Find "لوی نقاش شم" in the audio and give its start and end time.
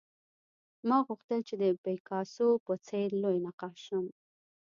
3.23-4.05